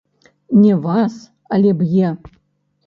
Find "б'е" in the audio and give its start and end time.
1.81-2.09